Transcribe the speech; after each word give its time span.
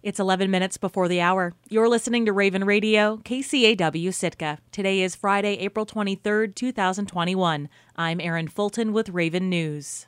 It's 0.00 0.20
11 0.20 0.48
minutes 0.48 0.76
before 0.76 1.08
the 1.08 1.20
hour. 1.20 1.54
You're 1.68 1.88
listening 1.88 2.24
to 2.26 2.32
Raven 2.32 2.62
Radio, 2.62 3.16
KCAW 3.24 4.14
Sitka. 4.14 4.58
Today 4.70 5.02
is 5.02 5.16
Friday, 5.16 5.54
April 5.54 5.84
23rd, 5.84 6.54
2021. 6.54 7.68
I'm 7.96 8.20
Erin 8.20 8.46
Fulton 8.46 8.92
with 8.92 9.08
Raven 9.08 9.48
News. 9.48 10.06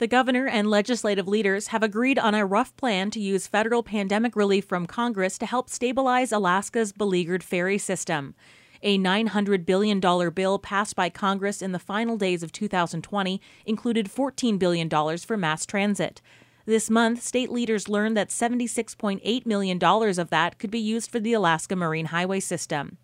The 0.00 0.06
governor 0.06 0.46
and 0.46 0.68
legislative 0.68 1.26
leaders 1.26 1.68
have 1.68 1.82
agreed 1.82 2.18
on 2.18 2.34
a 2.34 2.44
rough 2.44 2.76
plan 2.76 3.10
to 3.12 3.20
use 3.20 3.46
federal 3.46 3.82
pandemic 3.82 4.36
relief 4.36 4.66
from 4.66 4.86
Congress 4.86 5.38
to 5.38 5.46
help 5.46 5.70
stabilize 5.70 6.30
Alaska's 6.30 6.92
beleaguered 6.92 7.42
ferry 7.42 7.78
system. 7.78 8.34
A 8.82 8.98
$900 8.98 9.64
billion 9.64 9.98
bill 10.34 10.58
passed 10.58 10.94
by 10.94 11.08
Congress 11.08 11.62
in 11.62 11.72
the 11.72 11.78
final 11.78 12.18
days 12.18 12.42
of 12.42 12.52
2020 12.52 13.40
included 13.64 14.10
$14 14.12 14.58
billion 14.58 14.90
for 15.16 15.38
mass 15.38 15.64
transit. 15.64 16.20
This 16.70 16.88
month, 16.88 17.20
state 17.20 17.50
leaders 17.50 17.88
learned 17.88 18.16
that 18.16 18.28
$76.8 18.28 19.44
million 19.44 19.82
of 19.82 20.30
that 20.30 20.56
could 20.60 20.70
be 20.70 20.78
used 20.78 21.10
for 21.10 21.18
the 21.18 21.32
Alaska 21.32 21.74
Marine 21.74 22.06
Highway 22.06 22.38
System. 22.38 22.96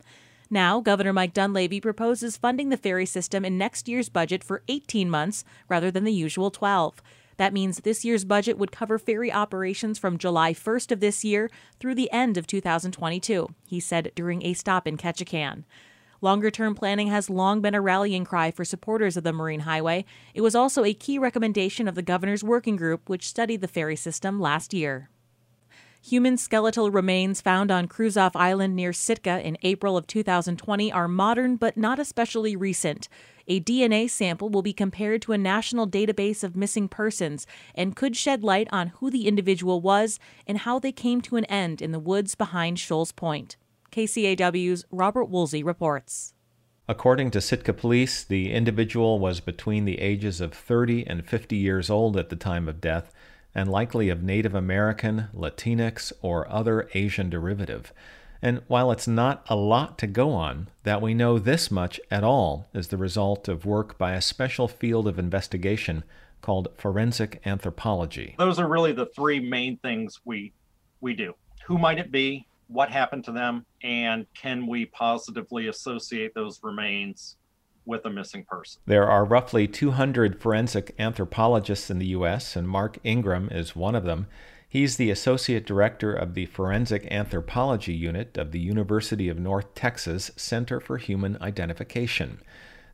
Now, 0.48 0.78
Governor 0.78 1.12
Mike 1.12 1.34
Dunleavy 1.34 1.80
proposes 1.80 2.36
funding 2.36 2.68
the 2.68 2.76
ferry 2.76 3.06
system 3.06 3.44
in 3.44 3.58
next 3.58 3.88
year's 3.88 4.08
budget 4.08 4.44
for 4.44 4.62
18 4.68 5.10
months 5.10 5.42
rather 5.68 5.90
than 5.90 6.04
the 6.04 6.12
usual 6.12 6.52
12. 6.52 7.02
That 7.38 7.52
means 7.52 7.80
this 7.80 8.04
year's 8.04 8.24
budget 8.24 8.56
would 8.56 8.70
cover 8.70 9.00
ferry 9.00 9.32
operations 9.32 9.98
from 9.98 10.16
July 10.16 10.54
1st 10.54 10.92
of 10.92 11.00
this 11.00 11.24
year 11.24 11.50
through 11.80 11.96
the 11.96 12.12
end 12.12 12.36
of 12.36 12.46
2022, 12.46 13.48
he 13.66 13.80
said 13.80 14.12
during 14.14 14.46
a 14.46 14.54
stop 14.54 14.86
in 14.86 14.96
Ketchikan. 14.96 15.64
Longer 16.26 16.50
term 16.50 16.74
planning 16.74 17.06
has 17.06 17.30
long 17.30 17.60
been 17.60 17.76
a 17.76 17.80
rallying 17.80 18.24
cry 18.24 18.50
for 18.50 18.64
supporters 18.64 19.16
of 19.16 19.22
the 19.22 19.32
Marine 19.32 19.60
Highway. 19.60 20.04
It 20.34 20.40
was 20.40 20.56
also 20.56 20.82
a 20.82 20.92
key 20.92 21.20
recommendation 21.20 21.86
of 21.86 21.94
the 21.94 22.02
governor's 22.02 22.42
working 22.42 22.74
group, 22.74 23.08
which 23.08 23.28
studied 23.28 23.60
the 23.60 23.68
ferry 23.68 23.94
system 23.94 24.40
last 24.40 24.74
year. 24.74 25.08
Human 26.02 26.36
skeletal 26.36 26.90
remains 26.90 27.40
found 27.40 27.70
on 27.70 27.86
Kruzof 27.86 28.32
Island 28.34 28.74
near 28.74 28.92
Sitka 28.92 29.40
in 29.46 29.56
April 29.62 29.96
of 29.96 30.08
2020 30.08 30.90
are 30.90 31.06
modern 31.06 31.54
but 31.54 31.76
not 31.76 32.00
especially 32.00 32.56
recent. 32.56 33.08
A 33.46 33.60
DNA 33.60 34.10
sample 34.10 34.48
will 34.48 34.62
be 34.62 34.72
compared 34.72 35.22
to 35.22 35.32
a 35.32 35.38
national 35.38 35.86
database 35.86 36.42
of 36.42 36.56
missing 36.56 36.88
persons 36.88 37.46
and 37.72 37.94
could 37.94 38.16
shed 38.16 38.42
light 38.42 38.66
on 38.72 38.88
who 38.96 39.12
the 39.12 39.28
individual 39.28 39.80
was 39.80 40.18
and 40.44 40.58
how 40.58 40.80
they 40.80 40.90
came 40.90 41.20
to 41.20 41.36
an 41.36 41.44
end 41.44 41.80
in 41.80 41.92
the 41.92 42.00
woods 42.00 42.34
behind 42.34 42.80
Shoals 42.80 43.12
Point. 43.12 43.56
KCAW's 43.96 44.84
Robert 44.90 45.24
Woolsey 45.24 45.62
reports. 45.62 46.34
According 46.86 47.30
to 47.30 47.40
Sitka 47.40 47.72
police, 47.72 48.24
the 48.24 48.52
individual 48.52 49.18
was 49.18 49.40
between 49.40 49.86
the 49.86 50.00
ages 50.00 50.42
of 50.42 50.52
30 50.52 51.06
and 51.06 51.26
50 51.26 51.56
years 51.56 51.88
old 51.88 52.18
at 52.18 52.28
the 52.28 52.36
time 52.36 52.68
of 52.68 52.82
death 52.82 53.10
and 53.54 53.70
likely 53.70 54.10
of 54.10 54.22
Native 54.22 54.54
American, 54.54 55.28
Latinx, 55.34 56.12
or 56.20 56.46
other 56.50 56.90
Asian 56.92 57.30
derivative. 57.30 57.94
And 58.42 58.60
while 58.66 58.92
it's 58.92 59.08
not 59.08 59.46
a 59.48 59.56
lot 59.56 59.96
to 60.00 60.06
go 60.06 60.32
on, 60.32 60.68
that 60.82 61.00
we 61.00 61.14
know 61.14 61.38
this 61.38 61.70
much 61.70 61.98
at 62.10 62.22
all 62.22 62.68
is 62.74 62.88
the 62.88 62.98
result 62.98 63.48
of 63.48 63.64
work 63.64 63.96
by 63.96 64.12
a 64.12 64.20
special 64.20 64.68
field 64.68 65.08
of 65.08 65.18
investigation 65.18 66.04
called 66.42 66.68
forensic 66.76 67.40
anthropology. 67.46 68.34
Those 68.38 68.58
are 68.58 68.68
really 68.68 68.92
the 68.92 69.06
three 69.06 69.40
main 69.40 69.78
things 69.78 70.20
we 70.26 70.52
we 71.00 71.14
do. 71.14 71.34
Who 71.64 71.78
might 71.78 71.98
it 71.98 72.12
be? 72.12 72.46
What 72.68 72.90
happened 72.90 73.24
to 73.24 73.32
them, 73.32 73.64
and 73.82 74.26
can 74.34 74.66
we 74.66 74.86
positively 74.86 75.68
associate 75.68 76.34
those 76.34 76.60
remains 76.62 77.36
with 77.84 78.04
a 78.04 78.10
missing 78.10 78.44
person? 78.44 78.82
There 78.86 79.08
are 79.08 79.24
roughly 79.24 79.68
200 79.68 80.40
forensic 80.40 80.94
anthropologists 80.98 81.90
in 81.90 81.98
the 81.98 82.06
U.S., 82.06 82.56
and 82.56 82.68
Mark 82.68 82.98
Ingram 83.04 83.48
is 83.50 83.76
one 83.76 83.94
of 83.94 84.04
them. 84.04 84.26
He's 84.68 84.96
the 84.96 85.10
Associate 85.10 85.64
Director 85.64 86.12
of 86.12 86.34
the 86.34 86.46
Forensic 86.46 87.06
Anthropology 87.10 87.94
Unit 87.94 88.36
of 88.36 88.50
the 88.50 88.58
University 88.58 89.28
of 89.28 89.38
North 89.38 89.74
Texas 89.74 90.32
Center 90.36 90.80
for 90.80 90.98
Human 90.98 91.40
Identification. 91.40 92.40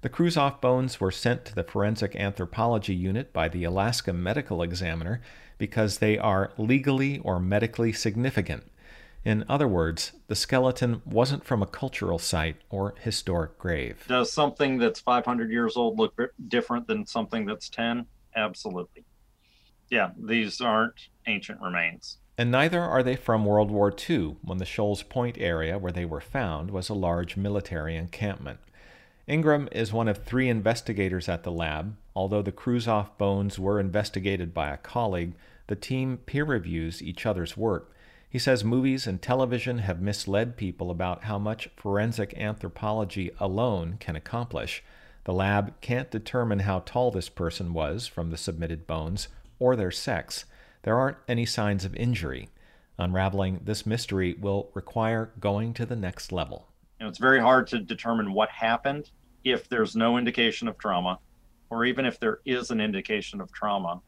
The 0.03 0.11
Kruzof 0.11 0.61
bones 0.61 1.01
were 1.01 1.11
sent 1.11 1.45
to 1.47 1.55
the 1.55 1.65
Forensic 1.65 2.15
Anthropology 2.15 2.95
Unit 2.95 3.33
by 3.33 3.49
the 3.49 3.65
Alaska 3.65 4.13
Medical 4.13 4.63
Examiner 4.63 5.23
because 5.59 5.99
they 5.99 6.19
are 6.19 6.53
legally 6.59 7.21
or 7.21 7.41
medically 7.41 7.93
significant. 7.93 8.65
In 9.25 9.45
other 9.49 9.69
words, 9.69 10.13
the 10.27 10.35
skeleton 10.35 11.01
wasn't 11.05 11.45
from 11.45 11.63
a 11.63 11.67
cultural 11.67 12.19
site 12.19 12.57
or 12.71 12.95
historic 13.01 13.57
grave. 13.57 14.05
Does 14.09 14.33
something 14.33 14.79
that's 14.79 15.01
500 15.01 15.51
years 15.51 15.77
old 15.77 15.99
look 15.99 16.19
different 16.49 16.89
than 16.89 17.07
something 17.07 17.47
that's 17.47 17.69
10? 17.69 18.07
Absolutely. 18.35 19.05
Yeah, 19.91 20.11
these 20.19 20.61
aren't 20.61 21.09
ancient 21.27 21.61
remains. 21.61 22.19
And 22.37 22.51
neither 22.51 22.81
are 22.81 23.03
they 23.03 23.15
from 23.15 23.45
World 23.45 23.71
War 23.71 23.95
II, 24.11 24.37
when 24.43 24.59
the 24.59 24.65
Shoals 24.65 25.03
Point 25.03 25.37
area 25.39 25.79
where 25.79 25.93
they 25.93 26.07
were 26.07 26.21
found 26.21 26.71
was 26.71 26.89
a 26.89 26.95
large 26.95 27.37
military 27.37 27.95
encampment. 27.95 28.59
Ingram 29.29 29.69
is 29.71 29.93
one 29.93 30.09
of 30.09 30.25
three 30.25 30.49
investigators 30.49 31.29
at 31.29 31.45
the 31.45 31.53
lab. 31.53 31.95
Although 32.17 32.43
the 32.43 32.51
Kruzof 32.51 33.17
bones 33.19 33.59
were 33.59 33.79
investigated 33.79 34.53
by 34.53 34.71
a 34.71 34.77
colleague, 34.79 35.35
the 35.69 35.77
team 35.77 36.17
peer 36.17 36.45
reviews 36.45 37.01
each 37.03 37.25
other's 37.25 37.57
work 37.57 37.95
he 38.33 38.39
says 38.39 38.65
movies 38.65 39.07
and 39.07 39.21
television 39.21 39.81
have 39.81 40.01
misled 40.01 40.57
people 40.57 40.91
about 40.91 41.25
how 41.25 41.39
much 41.39 41.69
forensic 41.77 42.33
anthropology 42.39 43.31
alone 43.39 43.99
can 44.01 44.17
accomplish. 44.17 44.83
The 45.25 45.35
lab 45.35 45.79
can't 45.83 46.11
determine 46.11 46.61
how 46.61 46.79
tall 46.79 47.11
this 47.11 47.29
person 47.29 47.75
was 47.75 48.07
from 48.07 48.31
the 48.31 48.39
submitted 48.39 48.87
bones 48.87 49.29
or 49.59 49.77
their 49.77 49.91
sex. 49.91 50.47
There 50.83 50.97
aren't 50.97 51.19
any 51.29 51.45
signs 51.45 51.85
of 51.85 51.95
injury. 51.95 52.49
Unraveling 52.97 53.61
this 53.65 53.85
mystery 53.85 54.33
will 54.41 54.71
require 54.73 55.33
going 55.39 55.75
to 55.75 55.85
the 55.85 55.95
next 55.95 56.33
level. 56.33 56.69
You 56.99 57.05
know, 57.05 57.11
it's 57.11 57.19
very 57.19 57.39
hard 57.39 57.67
to 57.67 57.81
determine 57.81 58.33
what 58.33 58.49
happened 58.49 59.11
if 59.45 59.69
there's 59.69 59.95
no 59.95 60.17
indication 60.17 60.69
of 60.69 60.79
trauma, 60.79 61.19
or 61.69 61.85
even 61.85 62.07
if 62.07 62.19
there 62.19 62.39
is 62.47 62.71
an 62.71 62.81
indication 62.81 63.43
of 63.43 63.53
trauma, 63.53 64.01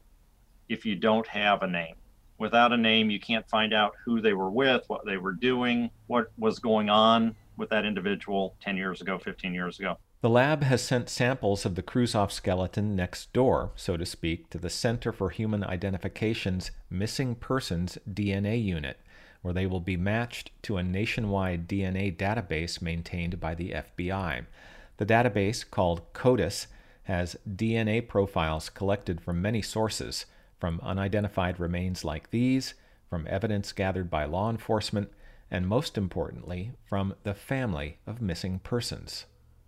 if 0.70 0.86
you 0.86 0.96
don't 0.96 1.26
have 1.26 1.62
a 1.62 1.66
name 1.66 1.96
without 2.44 2.74
a 2.74 2.76
name, 2.76 3.08
you 3.08 3.18
can't 3.18 3.48
find 3.48 3.72
out 3.72 3.94
who 4.04 4.20
they 4.20 4.34
were 4.34 4.50
with, 4.50 4.84
what 4.88 5.06
they 5.06 5.16
were 5.16 5.32
doing, 5.32 5.90
what 6.08 6.30
was 6.36 6.58
going 6.58 6.90
on 6.90 7.34
with 7.56 7.70
that 7.70 7.86
individual 7.86 8.54
10 8.60 8.76
years 8.76 9.00
ago, 9.00 9.18
15 9.18 9.54
years 9.54 9.80
ago. 9.80 9.96
The 10.20 10.28
lab 10.28 10.62
has 10.62 10.82
sent 10.82 11.08
samples 11.08 11.64
of 11.64 11.74
the 11.74 11.82
Kruzof 11.82 12.30
skeleton 12.30 12.94
next 12.94 13.32
door, 13.32 13.72
so 13.76 13.96
to 13.96 14.04
speak, 14.04 14.50
to 14.50 14.58
the 14.58 14.68
Center 14.68 15.10
for 15.10 15.30
Human 15.30 15.64
Identification's 15.64 16.70
Missing 16.90 17.36
Persons 17.36 17.96
DNA 18.06 18.62
unit, 18.62 19.00
where 19.40 19.54
they 19.54 19.66
will 19.66 19.80
be 19.80 19.96
matched 19.96 20.50
to 20.64 20.76
a 20.76 20.82
nationwide 20.82 21.66
DNA 21.66 22.14
database 22.14 22.82
maintained 22.82 23.40
by 23.40 23.54
the 23.54 23.70
FBI. 23.70 24.44
The 24.98 25.06
database, 25.06 25.64
called 25.68 26.12
CODIS, 26.12 26.66
has 27.04 27.36
DNA 27.48 28.06
profiles 28.06 28.68
collected 28.68 29.22
from 29.22 29.40
many 29.40 29.62
sources 29.62 30.26
from 30.58 30.80
unidentified 30.82 31.58
remains 31.60 32.04
like 32.04 32.30
these, 32.30 32.74
from 33.10 33.26
evidence 33.28 33.72
gathered 33.72 34.10
by 34.10 34.24
law 34.24 34.50
enforcement, 34.50 35.10
and 35.50 35.68
most 35.68 35.96
importantly, 35.96 36.72
from 36.88 37.14
the 37.22 37.34
family 37.34 37.98
of 38.06 38.20
missing 38.20 38.58
persons. 38.58 39.26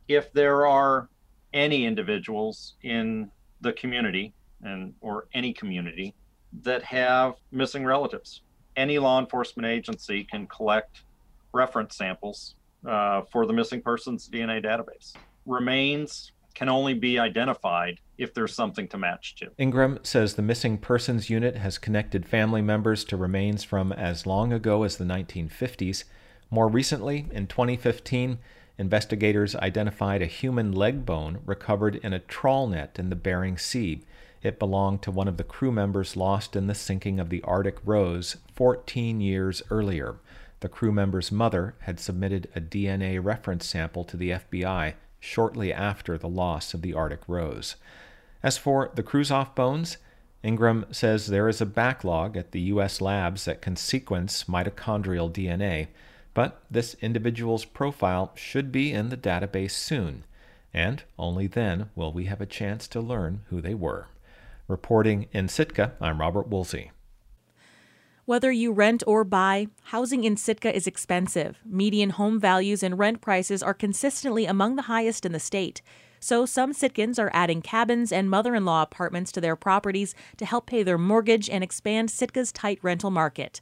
If 0.08 0.32
there 0.32 0.66
are 0.66 1.08
any 1.52 1.84
individuals 1.84 2.74
in 2.82 3.30
the 3.60 3.72
community 3.72 4.34
and 4.62 4.94
or 5.00 5.28
any 5.34 5.52
community 5.52 6.14
that 6.62 6.82
have 6.82 7.34
missing 7.50 7.84
relatives, 7.84 8.42
any 8.76 8.98
law 8.98 9.20
enforcement 9.20 9.66
agency 9.66 10.24
can 10.24 10.46
collect 10.46 11.02
reference 11.52 11.96
samples 11.96 12.56
uh, 12.86 13.22
for 13.32 13.46
the 13.46 13.52
missing 13.52 13.80
persons 13.80 14.28
DNA 14.28 14.64
database. 14.64 15.14
Remains 15.46 16.32
can 16.54 16.68
only 16.68 16.94
be 16.94 17.18
identified 17.18 18.00
if 18.18 18.34
there's 18.34 18.54
something 18.54 18.88
to 18.88 18.98
match 18.98 19.34
to. 19.36 19.50
Ingram 19.58 19.98
says 20.02 20.34
the 20.34 20.42
missing 20.42 20.78
persons 20.78 21.30
unit 21.30 21.56
has 21.56 21.78
connected 21.78 22.26
family 22.26 22.62
members 22.62 23.04
to 23.04 23.16
remains 23.16 23.64
from 23.64 23.92
as 23.92 24.26
long 24.26 24.52
ago 24.52 24.82
as 24.82 24.96
the 24.96 25.04
1950s. 25.04 26.04
More 26.50 26.68
recently, 26.68 27.26
in 27.30 27.46
2015, 27.46 28.38
investigators 28.78 29.56
identified 29.56 30.22
a 30.22 30.26
human 30.26 30.72
leg 30.72 31.04
bone 31.04 31.40
recovered 31.44 31.96
in 31.96 32.12
a 32.12 32.18
trawl 32.18 32.66
net 32.66 32.96
in 32.98 33.10
the 33.10 33.16
Bering 33.16 33.58
Sea. 33.58 34.02
It 34.42 34.58
belonged 34.58 35.02
to 35.02 35.10
one 35.10 35.28
of 35.28 35.38
the 35.38 35.44
crew 35.44 35.72
members 35.72 36.16
lost 36.16 36.54
in 36.54 36.66
the 36.66 36.74
sinking 36.74 37.18
of 37.18 37.30
the 37.30 37.42
Arctic 37.42 37.78
Rose 37.84 38.36
14 38.54 39.20
years 39.20 39.62
earlier. 39.70 40.16
The 40.60 40.68
crew 40.68 40.92
member's 40.92 41.32
mother 41.32 41.74
had 41.80 42.00
submitted 42.00 42.48
a 42.54 42.60
DNA 42.60 43.22
reference 43.22 43.66
sample 43.66 44.04
to 44.04 44.16
the 44.16 44.30
FBI 44.30 44.94
shortly 45.18 45.72
after 45.72 46.16
the 46.16 46.28
loss 46.28 46.74
of 46.74 46.82
the 46.82 46.94
Arctic 46.94 47.20
Rose. 47.26 47.76
As 48.42 48.58
for 48.58 48.90
the 48.94 49.02
Kruzof 49.02 49.54
bones, 49.54 49.98
Ingram 50.42 50.86
says 50.90 51.26
there 51.26 51.48
is 51.48 51.60
a 51.60 51.66
backlog 51.66 52.36
at 52.36 52.52
the 52.52 52.60
U.S. 52.60 53.00
labs 53.00 53.46
that 53.46 53.62
can 53.62 53.76
sequence 53.76 54.44
mitochondrial 54.44 55.32
DNA, 55.32 55.88
but 56.34 56.62
this 56.70 56.94
individual's 57.00 57.64
profile 57.64 58.32
should 58.36 58.70
be 58.70 58.92
in 58.92 59.08
the 59.08 59.16
database 59.16 59.72
soon, 59.72 60.24
and 60.72 61.02
only 61.18 61.46
then 61.46 61.90
will 61.94 62.12
we 62.12 62.26
have 62.26 62.40
a 62.40 62.46
chance 62.46 62.86
to 62.88 63.00
learn 63.00 63.40
who 63.48 63.60
they 63.60 63.74
were. 63.74 64.08
Reporting 64.68 65.28
in 65.32 65.48
Sitka, 65.48 65.92
I'm 66.00 66.20
Robert 66.20 66.48
Woolsey. 66.48 66.90
Whether 68.26 68.50
you 68.50 68.72
rent 68.72 69.04
or 69.06 69.22
buy, 69.22 69.68
housing 69.84 70.24
in 70.24 70.36
Sitka 70.36 70.74
is 70.74 70.88
expensive. 70.88 71.60
Median 71.64 72.10
home 72.10 72.40
values 72.40 72.82
and 72.82 72.98
rent 72.98 73.20
prices 73.20 73.62
are 73.62 73.72
consistently 73.72 74.46
among 74.46 74.74
the 74.74 74.82
highest 74.82 75.24
in 75.24 75.30
the 75.30 75.38
state. 75.38 75.80
So 76.26 76.44
some 76.44 76.72
Sitkans 76.72 77.20
are 77.20 77.30
adding 77.32 77.62
cabins 77.62 78.10
and 78.10 78.28
mother 78.28 78.56
in 78.56 78.64
law 78.64 78.82
apartments 78.82 79.30
to 79.30 79.40
their 79.40 79.54
properties 79.54 80.12
to 80.38 80.44
help 80.44 80.66
pay 80.66 80.82
their 80.82 80.98
mortgage 80.98 81.48
and 81.48 81.62
expand 81.62 82.08
Sitka's 82.08 82.50
tight 82.50 82.80
rental 82.82 83.12
market. 83.12 83.60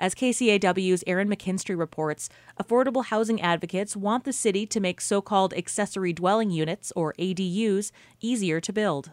As 0.00 0.14
KCAW's 0.14 1.04
Erin 1.06 1.28
McKinstry 1.28 1.78
reports, 1.78 2.30
affordable 2.58 3.04
housing 3.04 3.38
advocates 3.42 3.94
want 3.94 4.24
the 4.24 4.32
city 4.32 4.64
to 4.64 4.80
make 4.80 5.02
so 5.02 5.20
called 5.20 5.52
accessory 5.52 6.14
dwelling 6.14 6.50
units, 6.50 6.90
or 6.96 7.12
ADUs, 7.18 7.92
easier 8.22 8.62
to 8.62 8.72
build. 8.72 9.10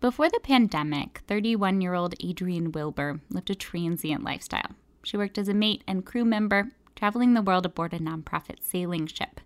Before 0.00 0.28
the 0.28 0.40
pandemic, 0.42 1.20
31 1.28 1.80
year 1.80 1.94
old 1.94 2.16
Adrienne 2.20 2.72
Wilbur 2.72 3.20
lived 3.30 3.50
a 3.50 3.54
transient 3.54 4.24
lifestyle. 4.24 4.72
She 5.04 5.16
worked 5.16 5.38
as 5.38 5.46
a 5.46 5.54
mate 5.54 5.84
and 5.86 6.04
crew 6.04 6.24
member, 6.24 6.72
traveling 6.96 7.34
the 7.34 7.42
world 7.42 7.64
aboard 7.64 7.94
a 7.94 8.00
nonprofit 8.00 8.56
sailing 8.60 9.06
ship, 9.06 9.40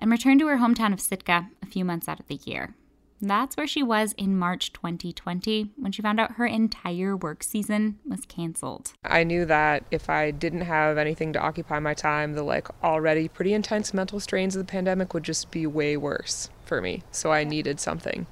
and 0.00 0.10
returned 0.10 0.40
to 0.40 0.46
her 0.48 0.56
hometown 0.56 0.92
of 0.92 1.00
Sitka 1.00 1.48
a 1.62 1.66
few 1.66 1.84
months 1.84 2.08
out 2.08 2.18
of 2.18 2.26
the 2.26 2.40
year. 2.44 2.74
That's 3.22 3.54
where 3.54 3.66
she 3.66 3.82
was 3.82 4.14
in 4.16 4.38
March 4.38 4.72
2020 4.72 5.72
when 5.76 5.92
she 5.92 6.00
found 6.00 6.18
out 6.18 6.32
her 6.32 6.46
entire 6.46 7.14
work 7.14 7.42
season 7.42 7.98
was 8.08 8.24
canceled. 8.24 8.94
I 9.04 9.24
knew 9.24 9.44
that 9.44 9.84
if 9.90 10.08
I 10.08 10.30
didn't 10.30 10.62
have 10.62 10.96
anything 10.96 11.34
to 11.34 11.38
occupy 11.38 11.80
my 11.80 11.92
time, 11.92 12.32
the 12.32 12.42
like 12.42 12.68
already 12.82 13.28
pretty 13.28 13.52
intense 13.52 13.92
mental 13.92 14.20
strains 14.20 14.56
of 14.56 14.60
the 14.66 14.70
pandemic 14.70 15.12
would 15.12 15.24
just 15.24 15.50
be 15.50 15.66
way 15.66 15.98
worse 15.98 16.48
for 16.64 16.80
me. 16.80 17.02
So 17.10 17.30
I 17.30 17.44
needed 17.44 17.78
something. 17.78 18.26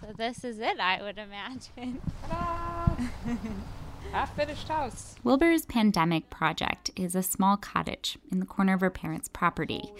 So 0.00 0.12
this 0.16 0.42
is 0.42 0.58
it, 0.58 0.80
I 0.80 1.00
would 1.00 1.18
imagine. 1.18 2.02
Half 4.10 4.36
finished 4.36 4.68
house. 4.68 5.14
Wilbur's 5.22 5.64
pandemic 5.64 6.28
project 6.28 6.90
is 6.96 7.14
a 7.14 7.22
small 7.22 7.56
cottage 7.56 8.18
in 8.30 8.40
the 8.40 8.46
corner 8.46 8.74
of 8.74 8.80
her 8.80 8.90
parents' 8.90 9.28
property. 9.28 9.92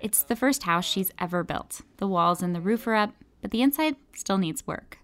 It's 0.00 0.22
the 0.22 0.36
first 0.36 0.62
house 0.64 0.84
she's 0.84 1.10
ever 1.18 1.42
built. 1.42 1.82
The 1.96 2.06
walls 2.06 2.42
and 2.42 2.54
the 2.54 2.60
roof 2.60 2.86
are 2.86 2.94
up, 2.94 3.14
but 3.42 3.50
the 3.50 3.62
inside 3.62 3.96
still 4.14 4.38
needs 4.38 4.66
work. 4.66 4.98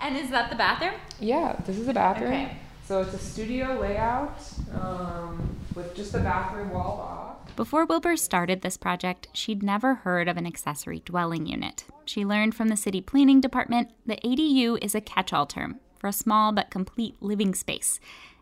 And 0.00 0.16
is 0.16 0.30
that 0.30 0.50
the 0.50 0.56
bathroom? 0.56 0.94
Yeah, 1.20 1.56
this 1.64 1.78
is 1.78 1.88
a 1.88 1.94
bathroom. 1.94 2.32
Okay. 2.32 2.56
So 2.84 3.00
it's 3.00 3.14
a 3.14 3.18
studio 3.18 3.78
layout 3.80 4.36
um, 4.74 5.56
with 5.74 5.94
just 5.94 6.12
the 6.12 6.18
bathroom 6.18 6.70
walled 6.70 7.00
off. 7.00 7.56
Before 7.56 7.84
Wilbur 7.84 8.16
started 8.16 8.62
this 8.62 8.76
project, 8.76 9.28
she'd 9.32 9.62
never 9.62 9.94
heard 9.94 10.28
of 10.28 10.36
an 10.36 10.46
accessory 10.46 11.00
dwelling 11.04 11.46
unit. 11.46 11.84
She 12.04 12.24
learned 12.24 12.54
from 12.54 12.68
the 12.68 12.76
city 12.76 13.00
planning 13.00 13.40
department 13.40 13.90
that 14.06 14.22
ADU 14.22 14.82
is 14.82 14.94
a 14.94 15.00
catch 15.00 15.32
all 15.32 15.46
term 15.46 15.78
for 15.98 16.08
a 16.08 16.12
small 16.12 16.52
but 16.52 16.70
complete 16.70 17.14
living 17.20 17.54
space 17.54 18.00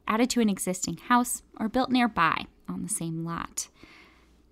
added 0.08 0.30
to 0.30 0.40
an 0.40 0.48
existing 0.48 0.96
house 0.96 1.42
or 1.58 1.68
built 1.68 1.90
nearby 1.90 2.46
on 2.68 2.82
the 2.82 2.88
same 2.88 3.24
lot. 3.24 3.68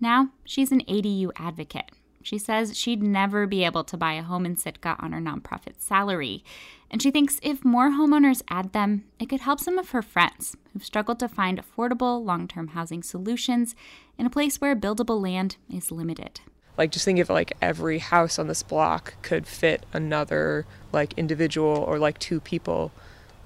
Now, 0.00 0.30
she's 0.44 0.72
an 0.72 0.82
ADU 0.82 1.30
advocate. 1.36 1.90
She 2.22 2.38
says 2.38 2.76
she'd 2.76 3.02
never 3.02 3.46
be 3.46 3.64
able 3.64 3.84
to 3.84 3.96
buy 3.96 4.12
a 4.12 4.22
home 4.22 4.44
in 4.44 4.56
Sitka 4.56 4.96
on 4.98 5.12
her 5.12 5.20
nonprofit 5.20 5.78
salary. 5.78 6.44
And 6.90 7.00
she 7.00 7.10
thinks 7.10 7.40
if 7.42 7.64
more 7.64 7.90
homeowners 7.90 8.42
add 8.48 8.72
them, 8.72 9.04
it 9.18 9.28
could 9.28 9.40
help 9.40 9.60
some 9.60 9.78
of 9.78 9.90
her 9.90 10.02
friends 10.02 10.56
who've 10.72 10.84
struggled 10.84 11.18
to 11.20 11.28
find 11.28 11.60
affordable 11.60 12.22
long 12.24 12.46
term 12.48 12.68
housing 12.68 13.02
solutions 13.02 13.74
in 14.18 14.26
a 14.26 14.30
place 14.30 14.60
where 14.60 14.76
buildable 14.76 15.22
land 15.22 15.56
is 15.72 15.90
limited. 15.90 16.40
Like 16.76 16.92
just 16.92 17.04
think 17.04 17.18
if 17.18 17.28
like 17.28 17.56
every 17.60 17.98
house 17.98 18.38
on 18.38 18.46
this 18.46 18.62
block 18.62 19.14
could 19.22 19.46
fit 19.46 19.84
another 19.92 20.66
like 20.92 21.14
individual 21.14 21.76
or 21.88 21.98
like 21.98 22.18
two 22.18 22.40
people 22.40 22.92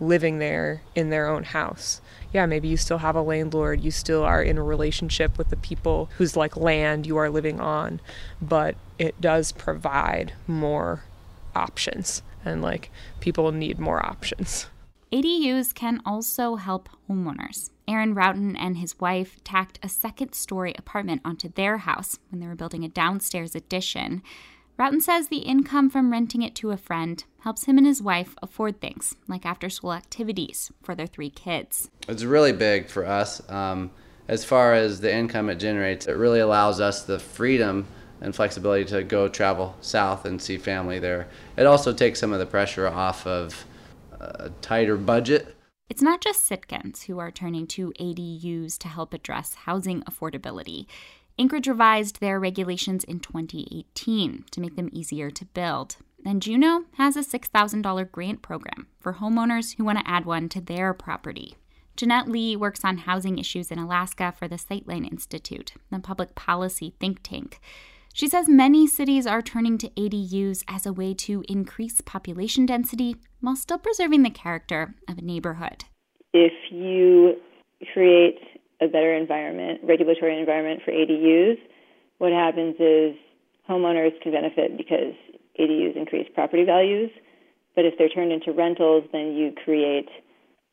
living 0.03 0.39
there 0.39 0.83
in 0.95 1.11
their 1.11 1.29
own 1.29 1.45
house. 1.45 2.01
Yeah, 2.33 2.47
maybe 2.47 2.69
you 2.69 2.77
still 2.77 2.99
have 2.99 3.17
a 3.17 3.23
landlord, 3.23 3.81
you 3.83 3.91
still 3.91 4.23
are 4.23 4.43
in 4.43 4.59
a 4.59 4.63
relationship 4.63 5.39
with 5.39 5.51
the 5.51 5.57
people 5.57 6.11
whose 6.17 6.37
like 6.37 6.57
land 6.57 7.07
you 7.07 7.17
are 7.17 7.31
living 7.31 7.61
on, 7.61 8.01
but 8.41 8.75
it 8.99 9.21
does 9.21 9.53
provide 9.53 10.33
more 10.47 11.05
options 11.55 12.23
and 12.45 12.63
like 12.63 12.91
people 13.21 13.51
need 13.53 13.79
more 13.79 14.05
options. 14.05 14.67
ADUs 15.13 15.75
can 15.75 16.01
also 16.07 16.57
help 16.57 16.89
homeowners. 17.09 17.71
Aaron 17.87 18.15
Routon 18.15 18.57
and 18.59 18.79
his 18.79 18.99
wife 18.99 19.43
tacked 19.45 19.79
a 19.83 19.89
second 19.89 20.35
story 20.35 20.73
apartment 20.79 21.21
onto 21.25 21.49
their 21.49 21.79
house 21.79 22.19
when 22.31 22.41
they 22.41 22.47
were 22.47 22.55
building 22.55 22.85
a 22.85 22.89
downstairs 22.89 23.55
addition. 23.55 24.23
Routon 24.79 25.03
says 25.03 25.29
the 25.29 25.39
income 25.39 25.91
from 25.91 26.11
renting 26.11 26.43
it 26.43 26.55
to 26.57 26.71
a 26.71 26.77
friend 26.77 27.23
helps 27.41 27.65
him 27.65 27.79
and 27.79 27.87
his 27.87 28.03
wife 28.03 28.35
afford 28.43 28.81
things 28.81 29.17
like 29.29 29.45
after 29.45 29.69
school 29.69 29.93
activities 29.93 30.73
for 30.83 30.95
their 30.95 31.07
three 31.07 31.31
kids. 31.31 31.91
It's 32.09 32.25
really 32.25 32.53
big 32.53 32.89
for 32.89 33.05
us. 33.07 33.49
Um, 33.51 33.91
as 34.29 34.45
far 34.45 34.75
as 34.75 35.01
the 35.01 35.15
income 35.15 35.51
it 35.51 35.57
generates, 35.57 36.07
it 36.07 36.17
really 36.17 36.41
allows 36.41 36.81
us 36.81 37.03
the 37.03 37.19
freedom 37.19 37.87
and 38.21 38.35
flexibility 38.35 38.85
to 38.87 39.03
go 39.03 39.29
travel 39.29 39.77
south 39.81 40.25
and 40.25 40.41
see 40.41 40.57
family 40.57 40.99
there. 40.99 41.29
It 41.57 41.67
also 41.67 41.93
takes 41.93 42.21
some 42.21 42.33
of 42.33 42.39
the 42.39 42.47
pressure 42.47 42.89
off 42.89 43.27
of 43.27 43.67
a 44.21 44.51
tighter 44.61 44.97
budget. 44.97 45.57
It's 45.89 46.03
not 46.03 46.21
just 46.23 46.49
Sitkans 46.49 47.05
who 47.05 47.19
are 47.19 47.31
turning 47.31 47.67
to 47.69 47.93
ADUs 48.01 48.79
to 48.79 48.89
help 48.89 49.13
address 49.13 49.55
housing 49.55 50.03
affordability. 50.03 50.87
Anchorage 51.39 51.69
revised 51.69 52.21
their 52.21 52.39
regulations 52.39 53.05
in 53.05 53.21
2018 53.21 54.45
to 54.51 54.61
make 54.61 54.77
them 54.77 54.91
easier 54.93 55.31
to 55.31 55.45
build. 55.47 55.97
And 56.25 56.43
Juneau 56.43 56.85
has 56.99 57.17
a 57.17 57.21
$6,000 57.21 58.13
grant 58.13 58.43
program 58.43 58.87
for 59.01 59.15
homeowners 59.15 59.77
who 59.77 59.85
want 59.85 59.99
to 59.99 60.09
add 60.09 60.25
one 60.25 60.49
to 60.51 60.61
their 60.61 60.95
property. 60.95 61.57
Jeanette 61.97 62.29
Lee 62.29 62.57
works 62.57 62.85
on 62.85 62.99
housing 62.99 63.39
issues 63.39 63.71
in 63.71 63.79
Alaska 63.79 64.33
for 64.37 64.49
the 64.49 64.57
Sightline 64.57 65.11
Institute, 65.11 65.75
the 65.91 65.99
public 65.99 66.35
policy 66.35 66.95
think 67.01 67.21
tank. 67.23 67.61
She 68.15 68.29
says 68.29 68.49
many 68.49 68.87
cities 68.87 69.27
are 69.27 69.43
turning 69.43 69.79
to 69.79 69.89
ADUs 69.91 70.65
as 70.69 70.87
a 70.87 70.93
way 70.93 71.15
to 71.15 71.43
increase 71.49 72.01
population 72.03 72.67
density 72.67 73.17
while 73.41 73.57
still 73.57 73.79
preserving 73.79 74.23
the 74.23 74.31
character 74.31 74.95
of 75.09 75.19
a 75.19 75.23
neighborhood. 75.23 75.85
If 76.33 76.53
you 76.71 77.35
create 77.93 78.39
a 78.83 78.89
better 78.89 79.15
environment, 79.15 79.81
regulatory 79.85 80.39
environment 80.39 80.81
for 80.85 80.91
ADUs, 80.91 81.59
what 82.19 82.33
happens 82.33 82.77
is 82.79 83.15
homeowners 83.69 84.13
can 84.23 84.33
benefit 84.33 84.77
because 84.77 85.15
ADUs 85.59 85.97
increase 85.97 86.29
property 86.35 86.65
values. 86.65 87.11
But 87.75 87.85
if 87.85 87.95
they're 87.97 88.09
turned 88.09 88.33
into 88.33 88.53
rentals, 88.53 89.05
then 89.13 89.33
you 89.33 89.53
create 89.65 90.09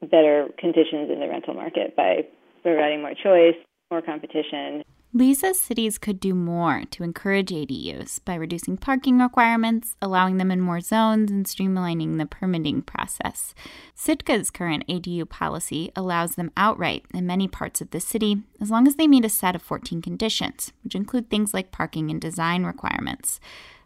better 0.01 0.49
conditions 0.57 1.09
in 1.11 1.19
the 1.19 1.27
rental 1.27 1.53
market 1.53 1.95
by 1.95 2.25
providing 2.63 3.01
more 3.01 3.13
choice, 3.13 3.55
more 3.91 4.01
competition. 4.01 4.83
Says 5.11 5.59
cities 5.59 5.97
could 5.97 6.19
do 6.19 6.35
more 6.35 6.83
to 6.91 7.03
encourage 7.03 7.49
ADUs 7.49 8.23
by 8.25 8.35
reducing 8.35 8.77
parking 8.77 9.19
requirements, 9.19 9.95
allowing 10.01 10.37
them 10.37 10.51
in 10.51 10.61
more 10.61 10.81
zones, 10.81 11.31
and 11.31 11.45
streamlining 11.45 12.17
the 12.17 12.25
permitting 12.25 12.83
process. 12.83 13.55
Sitka's 13.97 14.51
current 14.51 14.85
ADU 14.87 15.27
policy 15.27 15.91
allows 15.95 16.35
them 16.35 16.51
outright 16.55 17.05
in 17.13 17.25
many 17.25 17.47
parts 17.47 17.81
of 17.81 17.89
the 17.89 17.99
city 17.99 18.43
as 18.61 18.69
long 18.69 18.85
as 18.85 18.95
they 18.97 19.07
meet 19.07 19.25
a 19.25 19.29
set 19.29 19.55
of 19.55 19.63
14 19.63 20.01
conditions, 20.01 20.73
which 20.83 20.93
include 20.93 21.29
things 21.29 21.53
like 21.53 21.71
parking 21.71 22.11
and 22.11 22.21
design 22.21 22.63
requirements. 22.63 23.39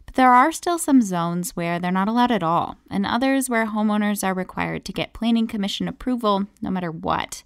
But 0.05 0.15
there 0.15 0.33
are 0.33 0.51
still 0.51 0.77
some 0.77 1.01
zones 1.01 1.55
where 1.55 1.79
they're 1.79 1.91
not 1.91 2.09
allowed 2.09 2.31
at 2.31 2.43
all, 2.43 2.77
and 2.89 3.05
others 3.05 3.49
where 3.49 3.67
homeowners 3.67 4.27
are 4.27 4.33
required 4.33 4.83
to 4.85 4.93
get 4.93 5.13
Planning 5.13 5.47
Commission 5.47 5.87
approval 5.87 6.47
no 6.61 6.69
matter 6.69 6.91
what. 6.91 7.43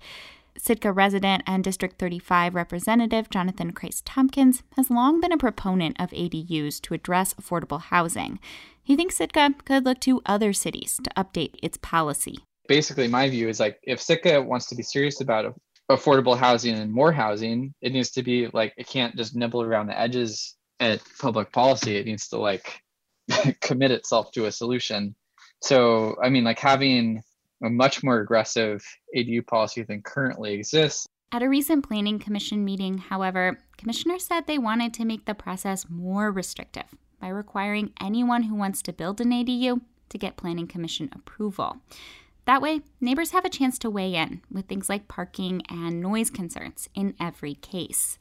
Sitka 0.57 0.91
resident 0.91 1.43
and 1.45 1.63
District 1.63 1.97
35 1.99 2.55
Representative 2.55 3.29
Jonathan 3.29 3.71
Kreiss-Tomkins 3.71 4.63
has 4.75 4.89
long 4.89 5.21
been 5.21 5.31
a 5.31 5.37
proponent 5.37 5.95
of 5.99 6.09
ADUs 6.11 6.81
to 6.81 6.93
address 6.93 7.33
affordable 7.35 7.81
housing. 7.81 8.39
He 8.83 8.95
thinks 8.95 9.17
Sitka 9.17 9.53
could 9.65 9.85
look 9.85 9.99
to 10.01 10.21
other 10.25 10.53
cities 10.53 10.99
to 11.03 11.09
update 11.15 11.55
its 11.61 11.77
policy. 11.77 12.39
Basically, 12.67 13.07
my 13.07 13.29
view 13.29 13.47
is 13.47 13.59
like 13.59 13.79
if 13.83 14.01
Sitka 14.01 14.41
wants 14.41 14.67
to 14.67 14.75
be 14.75 14.83
serious 14.83 15.21
about 15.21 15.53
affordable 15.89 16.37
housing 16.37 16.77
and 16.77 16.91
more 16.91 17.11
housing, 17.11 17.73
it 17.81 17.93
needs 17.93 18.11
to 18.11 18.23
be 18.23 18.47
like 18.53 18.73
it 18.77 18.87
can't 18.87 19.15
just 19.15 19.35
nibble 19.35 19.61
around 19.61 19.87
the 19.87 19.99
edges 19.99 20.55
at 20.79 21.01
public 21.19 21.51
policy. 21.51 21.97
It 21.97 22.05
needs 22.05 22.27
to 22.29 22.37
like 22.37 22.81
commit 23.61 23.91
itself 23.91 24.31
to 24.33 24.45
a 24.45 24.51
solution. 24.51 25.15
So, 25.61 26.15
I 26.21 26.29
mean, 26.29 26.43
like 26.43 26.59
having 26.59 27.21
a 27.63 27.69
much 27.69 28.03
more 28.03 28.19
aggressive 28.19 28.85
ADU 29.15 29.45
policy 29.45 29.83
than 29.83 30.01
currently 30.01 30.53
exists. 30.53 31.07
At 31.31 31.43
a 31.43 31.49
recent 31.49 31.87
Planning 31.87 32.19
Commission 32.19 32.63
meeting, 32.63 32.97
however, 32.97 33.59
commissioners 33.77 34.25
said 34.25 34.47
they 34.47 34.57
wanted 34.57 34.93
to 34.93 35.05
make 35.05 35.25
the 35.25 35.35
process 35.35 35.89
more 35.89 36.31
restrictive 36.31 36.85
by 37.19 37.27
requiring 37.27 37.91
anyone 37.99 38.43
who 38.43 38.55
wants 38.55 38.81
to 38.83 38.93
build 38.93 39.19
an 39.19 39.31
ADU 39.31 39.81
to 40.09 40.17
get 40.17 40.37
Planning 40.37 40.67
Commission 40.67 41.09
approval. 41.13 41.77
That 42.45 42.61
way, 42.61 42.79
neighbors 43.01 43.31
have 43.31 43.43
a 43.43 43.49
chance 43.49 43.77
to 43.79 43.89
weigh 43.89 44.15
in 44.15 44.41
with 44.49 44.67
things 44.67 44.87
like 44.87 45.09
parking 45.09 45.61
and 45.69 45.99
noise 45.99 46.29
concerns 46.29 46.87
in 46.95 47.13
every 47.19 47.55
case. 47.55 48.17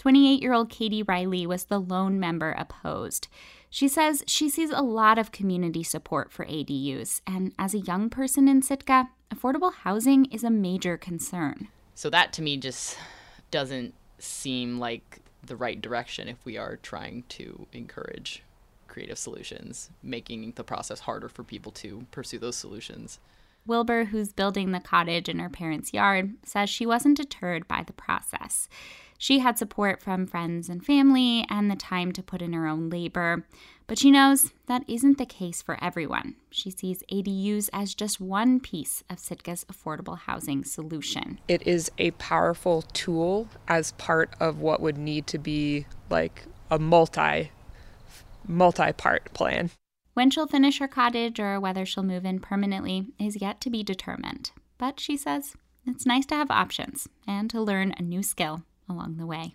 28 0.00 0.40
year 0.40 0.54
old 0.54 0.70
Katie 0.70 1.02
Riley 1.02 1.46
was 1.46 1.64
the 1.64 1.78
lone 1.78 2.18
member 2.18 2.52
opposed. 2.52 3.28
She 3.68 3.86
says 3.86 4.24
she 4.26 4.48
sees 4.48 4.70
a 4.70 4.80
lot 4.80 5.18
of 5.18 5.30
community 5.30 5.82
support 5.82 6.32
for 6.32 6.46
ADUs, 6.46 7.20
and 7.26 7.52
as 7.58 7.74
a 7.74 7.80
young 7.80 8.08
person 8.08 8.48
in 8.48 8.62
Sitka, 8.62 9.10
affordable 9.30 9.74
housing 9.74 10.24
is 10.32 10.42
a 10.42 10.48
major 10.48 10.96
concern. 10.96 11.68
So 11.94 12.08
that 12.08 12.32
to 12.32 12.42
me 12.42 12.56
just 12.56 12.96
doesn't 13.50 13.92
seem 14.18 14.78
like 14.78 15.18
the 15.44 15.56
right 15.56 15.78
direction 15.78 16.28
if 16.28 16.42
we 16.46 16.56
are 16.56 16.76
trying 16.76 17.24
to 17.28 17.66
encourage 17.74 18.42
creative 18.88 19.18
solutions, 19.18 19.90
making 20.02 20.54
the 20.56 20.64
process 20.64 21.00
harder 21.00 21.28
for 21.28 21.44
people 21.44 21.72
to 21.72 22.06
pursue 22.10 22.38
those 22.38 22.56
solutions. 22.56 23.20
Wilbur, 23.66 24.06
who's 24.06 24.32
building 24.32 24.72
the 24.72 24.80
cottage 24.80 25.28
in 25.28 25.38
her 25.38 25.48
parents' 25.48 25.92
yard, 25.92 26.34
says 26.44 26.70
she 26.70 26.86
wasn't 26.86 27.16
deterred 27.16 27.68
by 27.68 27.82
the 27.86 27.92
process. 27.92 28.68
She 29.18 29.40
had 29.40 29.58
support 29.58 30.02
from 30.02 30.26
friends 30.26 30.70
and 30.70 30.84
family 30.84 31.46
and 31.50 31.70
the 31.70 31.76
time 31.76 32.10
to 32.12 32.22
put 32.22 32.40
in 32.40 32.54
her 32.54 32.66
own 32.66 32.88
labor. 32.88 33.44
But 33.86 33.98
she 33.98 34.10
knows 34.10 34.52
that 34.66 34.84
isn't 34.88 35.18
the 35.18 35.26
case 35.26 35.60
for 35.60 35.76
everyone. 35.84 36.36
She 36.50 36.70
sees 36.70 37.02
ADUs 37.12 37.68
as 37.72 37.94
just 37.94 38.20
one 38.20 38.60
piece 38.60 39.02
of 39.10 39.18
Sitka's 39.18 39.66
affordable 39.70 40.16
housing 40.16 40.64
solution. 40.64 41.38
It 41.48 41.66
is 41.66 41.90
a 41.98 42.12
powerful 42.12 42.82
tool 42.82 43.48
as 43.68 43.92
part 43.92 44.32
of 44.40 44.60
what 44.60 44.80
would 44.80 44.96
need 44.96 45.26
to 45.26 45.38
be 45.38 45.86
like 46.08 46.44
a 46.70 46.78
multi 46.78 47.50
multi-part 48.46 49.34
plan. 49.34 49.70
When 50.20 50.28
she'll 50.28 50.46
finish 50.46 50.80
her 50.80 50.86
cottage 50.86 51.40
or 51.40 51.58
whether 51.58 51.86
she'll 51.86 52.02
move 52.02 52.26
in 52.26 52.40
permanently 52.40 53.06
is 53.18 53.40
yet 53.40 53.58
to 53.62 53.70
be 53.70 53.82
determined. 53.82 54.50
But 54.76 55.00
she 55.00 55.16
says 55.16 55.54
it's 55.86 56.04
nice 56.04 56.26
to 56.26 56.34
have 56.34 56.50
options 56.50 57.08
and 57.26 57.48
to 57.48 57.58
learn 57.58 57.94
a 57.96 58.02
new 58.02 58.22
skill 58.22 58.60
along 58.86 59.16
the 59.16 59.24
way. 59.24 59.54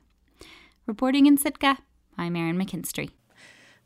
Reporting 0.88 1.28
in 1.28 1.38
Sitka, 1.38 1.78
I'm 2.18 2.36
Erin 2.36 2.58
McKinstry. 2.58 3.12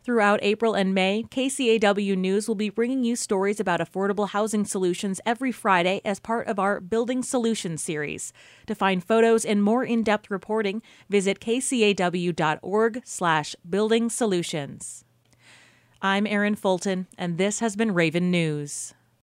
Throughout 0.06 0.40
April 0.42 0.74
and 0.74 0.96
May, 0.96 1.26
KCAW 1.30 2.18
News 2.18 2.48
will 2.48 2.56
be 2.56 2.70
bringing 2.70 3.04
you 3.04 3.18
stories 3.18 3.60
about 3.60 3.82
affordable 3.82 4.30
housing 4.30 4.64
solutions 4.64 5.20
every 5.26 5.52
Friday 5.52 6.00
as 6.06 6.22
part 6.22 6.48
of 6.48 6.60
our 6.60 6.80
Building 6.80 7.24
Solutions 7.24 7.84
series. 7.84 8.32
To 8.68 8.74
find 8.74 9.04
photos 9.04 9.44
and 9.44 9.62
more 9.62 9.84
in-depth 9.84 10.32
reporting, 10.32 10.82
visit 11.10 11.42
kcaw.org/slash 11.42 13.56
building 13.70 14.10
solutions. 14.10 15.04
I'm 16.02 16.26
Erin 16.26 16.56
Fulton, 16.56 17.08
and 17.18 17.38
this 17.38 17.60
has 17.60 17.76
been 17.76 17.94
Raven 17.94 18.32
News. 18.32 18.94